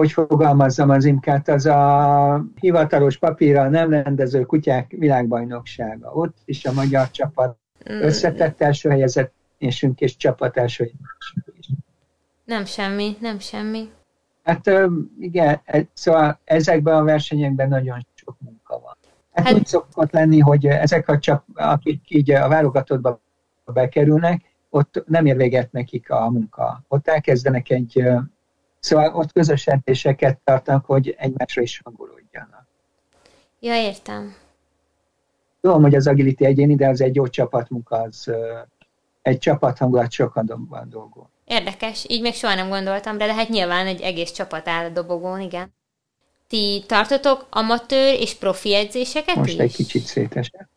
[0.00, 6.12] hogy fogalmazzam az imkát, az a hivatalos papírra nem rendező kutyák világbajnoksága.
[6.12, 7.56] Ott is a magyar csapat
[7.92, 8.00] mm.
[8.00, 10.90] összetett első helyezettésünk és csapat első
[12.44, 13.90] Nem semmi, nem semmi.
[14.42, 14.70] Hát
[15.18, 18.96] igen, e, szóval ezekben a versenyekben nagyon sok munka van.
[19.32, 23.20] Hát, hát úgy szokott lenni, hogy ezek a csap, akik így a válogatottba
[23.64, 26.82] bekerülnek, ott nem ér véget nekik a munka.
[26.88, 28.04] Ott elkezdenek egy,
[28.80, 32.66] szóval ott közös edzéseket tartanak, hogy egymásra is hangolódjanak.
[33.60, 34.34] Ja, értem.
[35.60, 38.32] Tudom, hogy az agility egyéni, de az egy jó csapatmunka, az
[39.22, 41.30] egy csapathangulat sokan van dolgol.
[41.44, 45.40] Érdekes, így még soha nem gondoltam, de hát nyilván egy egész csapat áll a dobogón,
[45.40, 45.74] igen.
[46.48, 49.58] Ti tartotok amatőr és profi edzéseket Most is?
[49.58, 50.68] egy kicsit szétesett.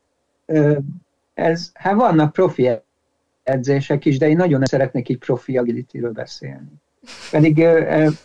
[1.33, 2.69] Ez, hát vannak profi
[3.43, 6.81] edzések is, de én nagyon szeretnék így profi agility beszélni.
[7.31, 7.65] Pedig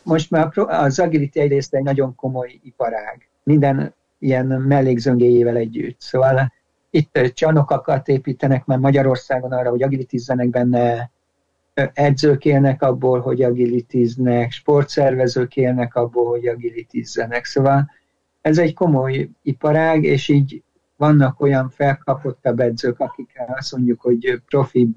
[0.03, 6.01] most már az agility egyrészt egy nagyon komoly iparág, minden ilyen mellékzöngéjével együtt.
[6.01, 6.53] Szóval
[6.91, 11.11] itt csarnokakat építenek már Magyarországon arra, hogy agilitizzenek benne,
[11.93, 17.45] edzők élnek abból, hogy agilitiznek, sportszervezők élnek abból, hogy agilitizzenek.
[17.45, 17.91] Szóval
[18.41, 20.63] ez egy komoly iparág, és így
[20.97, 24.97] vannak olyan felkapottabb edzők, akik azt mondjuk, hogy profibb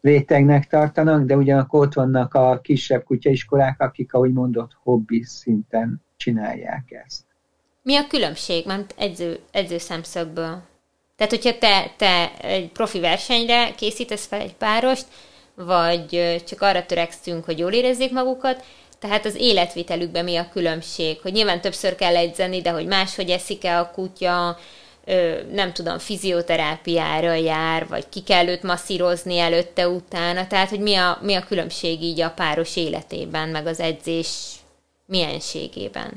[0.00, 6.90] rétegnek tartanak, de ugyanakkor ott vannak a kisebb kutyaiskolák, akik, ahogy mondott, hobbi szinten csinálják
[7.06, 7.22] ezt.
[7.82, 10.62] Mi a különbség, mert edző, edző szemszögből?
[11.16, 15.06] Tehát, hogyha te, te egy profi versenyre készítesz fel egy párost,
[15.54, 18.64] vagy csak arra törekszünk, hogy jól érezzék magukat,
[18.98, 21.20] tehát az életvitelükben mi a különbség?
[21.20, 24.56] Hogy nyilván többször kell edzeni, de hogy máshogy eszik-e a kutya,
[25.52, 31.18] nem tudom, fizioterápiára jár, vagy ki kell őt masszírozni előtte, utána, tehát hogy mi a,
[31.22, 34.56] mi a különbség így a páros életében, meg az edzés
[35.06, 36.10] mienségében?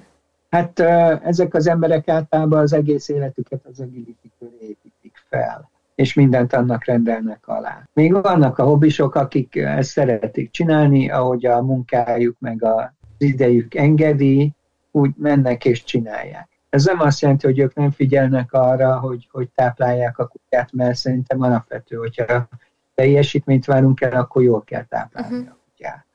[0.50, 0.80] Hát
[1.24, 6.86] ezek az emberek általában az egész életüket az agility köré építik fel, és mindent annak
[6.86, 7.88] rendelnek alá.
[7.94, 14.52] Még vannak a hobbisok, akik ezt szeretik csinálni, ahogy a munkájuk meg az idejük engedi,
[14.92, 16.50] úgy mennek és csinálják.
[16.72, 20.96] Ez nem azt jelenti, hogy ők nem figyelnek arra, hogy, hogy táplálják a kutyát, mert
[20.96, 22.48] szerintem alapvető, hogyha
[22.96, 25.52] teljesítményt várunk el, akkor jól kell táplálni uh-huh.
[25.52, 26.06] a kutyát.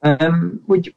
[0.00, 0.94] Um, úgy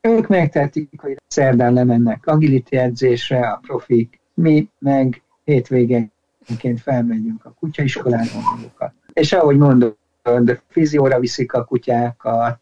[0.00, 8.40] ők megtehetik, hogy szerdán lemennek agility edzésre, a profik, mi meg hétvégénként felmegyünk a kutyaiskolára
[8.50, 8.92] magukat.
[9.12, 9.96] És ahogy mondod,
[10.68, 12.60] fizióra viszik a kutyákat,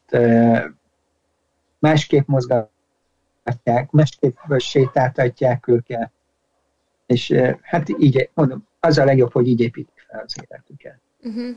[1.79, 2.71] másképp mozgat
[3.51, 6.11] sétáltatják, másképp sétáltatják őket,
[7.07, 10.99] és hát így, mondom, az a legjobb, hogy így építik fel az életüket.
[11.23, 11.57] Uh-huh.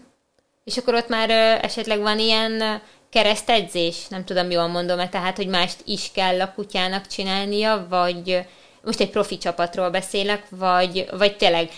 [0.64, 1.30] És akkor ott már
[1.64, 7.08] esetleg van ilyen keresztedzés, nem tudom, jól mondom-e, tehát, hogy mást is kell a kutyának
[7.08, 8.46] csinálnia, vagy
[8.84, 11.70] most egy profi csapatról beszélek, vagy, vagy tényleg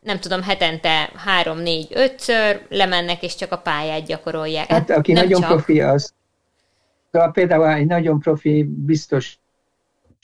[0.00, 4.70] nem tudom, hetente három, négy, ötször lemennek, és csak a pályát gyakorolják.
[4.70, 5.50] Hát, hát aki nem nagyon csak.
[5.50, 6.12] profi, az
[7.12, 9.38] de például egy nagyon profi biztos,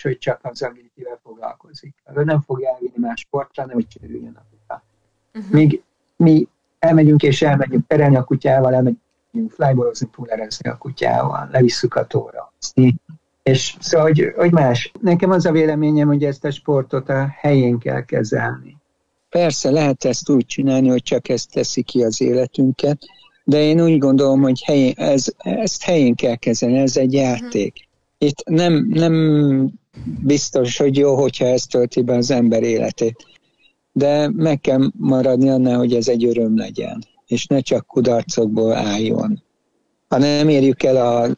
[0.03, 1.94] hogy csak az agilitivel foglalkozik.
[2.05, 4.82] Az nem fogja elvinni más sportra, nem hogy kerüljön a kutyát.
[5.34, 5.53] Uh-huh.
[5.53, 5.82] Míg
[6.16, 12.53] mi elmegyünk és elmegyünk perelni a kutyával, elmegyünk flybolozni, pullerezni a kutyával, levisszük a tóra.
[13.42, 14.92] És szóval, hogy, hogy más.
[15.01, 18.76] Nekem az a véleményem, hogy ezt a sportot a helyén kell kezelni.
[19.28, 22.99] Persze lehet ezt úgy csinálni, hogy csak ezt teszi ki az életünket,
[23.44, 27.88] de én úgy gondolom, hogy helyén, ez, ezt helyén kell kezelni, ez egy játék.
[28.18, 29.68] Itt nem, nem
[30.05, 33.26] biztos, hogy jó, hogyha ez tölti be az ember életét,
[33.92, 39.42] de meg kell maradni annál, hogy ez egy öröm legyen, és ne csak kudarcokból álljon.
[40.09, 41.36] Ha nem érjük el a,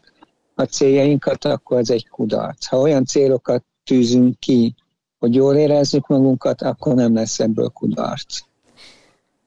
[0.54, 2.66] a céljainkat, akkor ez egy kudarc.
[2.66, 4.74] Ha olyan célokat tűzünk ki,
[5.18, 8.38] hogy jól érezzük magunkat, akkor nem lesz ebből kudarc.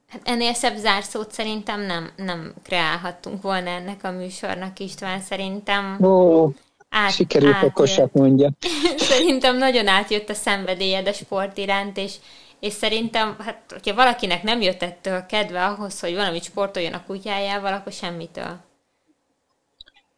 [0.08, 6.04] Hát ennél szebb zárszót szerintem nem, nem kreálhattunk volna ennek a műsornak, István, szerintem.
[6.04, 6.48] Ó,
[6.94, 7.70] át, sikerült átjött.
[7.70, 8.50] okosak mondja.
[8.96, 12.14] szerintem nagyon átjött a szenvedélyed a sport iránt, és,
[12.60, 17.72] és szerintem, hát, hogyha valakinek nem jött ettől kedve ahhoz, hogy valamit sportoljon a kutyájával,
[17.72, 18.56] akkor semmitől.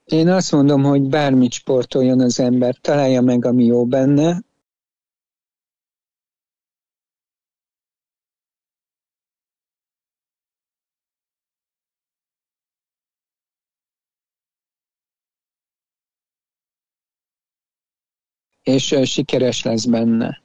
[0.05, 4.39] Én azt mondom, hogy bármit sportoljon az ember, találja meg, ami jó benne,
[18.67, 20.43] és sikeres lesz benne.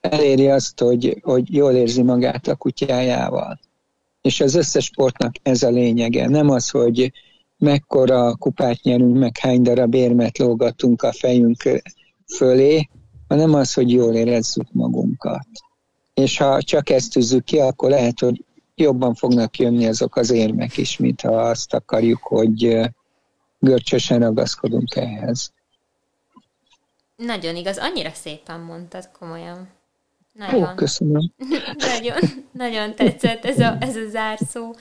[0.00, 3.60] Eléri azt, hogy, hogy jól érzi magát a kutyájával.
[4.22, 6.28] És az összes sportnak ez a lényege.
[6.28, 7.12] Nem az, hogy
[7.58, 11.62] mekkora kupát nyerünk, meg hány darab érmet lógatunk a fejünk
[12.36, 12.88] fölé,
[13.28, 15.46] hanem az, hogy jól érezzük magunkat.
[16.14, 18.44] És ha csak ezt tűzzük ki, akkor lehet, hogy
[18.74, 22.80] jobban fognak jönni azok az érmek is, mint ha azt akarjuk, hogy
[23.58, 25.52] görcsösen ragaszkodunk ehhez.
[27.16, 29.68] Nagyon igaz, annyira szépen mondtad, komolyan.
[30.32, 30.72] Nagyon.
[30.72, 31.32] Ó, köszönöm.
[31.92, 32.18] nagyon,
[32.52, 34.74] nagyon tetszett ez a, ez a zárszó.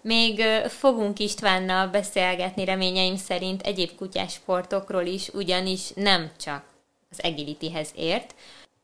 [0.00, 6.64] Még fogunk Istvánnal beszélgetni reményeim szerint egyéb kutyás sportokról is, ugyanis nem csak
[7.10, 8.34] az agilityhez ért.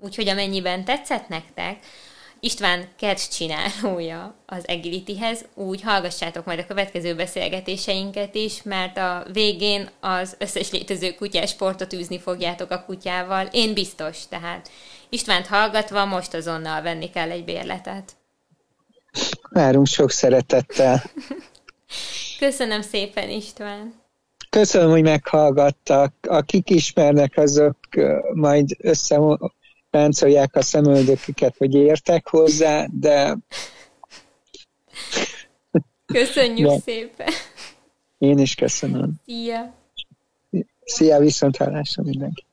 [0.00, 1.78] Úgyhogy amennyiben tetszett nektek,
[2.40, 9.88] István catch csinálója az Agilityhez, úgy hallgassátok majd a következő beszélgetéseinket is, mert a végén
[10.00, 13.48] az összes létező kutyás sportot űzni fogjátok a kutyával.
[13.52, 14.70] Én biztos, tehát
[15.08, 18.16] Istvánt hallgatva most azonnal venni kell egy bérletet.
[19.50, 21.02] Várunk sok szeretettel.
[22.38, 23.94] Köszönöm szépen, István.
[24.50, 26.14] Köszönöm, hogy meghallgattak.
[26.28, 27.76] Akik ismernek, azok
[28.34, 29.18] majd össze
[29.90, 33.36] ráncolják a szemöldöküket, hogy értek hozzá, de...
[36.06, 36.78] Köszönjük de...
[36.78, 37.28] szépen!
[38.18, 39.12] Én is köszönöm.
[39.24, 39.74] Szia!
[40.84, 42.47] Szia, viszont hallásra mindenki!